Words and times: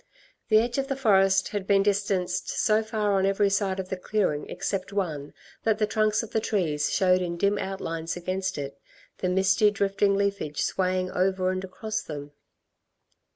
The 0.49 0.57
edge 0.57 0.79
of 0.79 0.87
the 0.87 0.95
forest 0.95 1.49
had 1.49 1.67
been 1.67 1.83
distanced 1.83 2.49
so 2.49 2.81
far 2.81 3.13
on 3.13 3.23
every 3.27 3.51
side 3.51 3.79
of 3.79 3.89
the 3.89 3.95
clearing, 3.97 4.49
except 4.49 4.91
one, 4.91 5.31
that 5.63 5.77
the 5.77 5.85
trunks 5.85 6.23
of 6.23 6.31
the 6.31 6.39
trees 6.39 6.91
showed 6.91 7.21
in 7.21 7.37
dim 7.37 7.59
outlines 7.59 8.17
against 8.17 8.57
it, 8.57 8.79
the 9.19 9.29
misty, 9.29 9.69
drifting 9.69 10.15
leafage 10.15 10.63
swaying 10.63 11.11
over 11.11 11.51
and 11.51 11.63
across 11.63 12.01
them. 12.01 12.31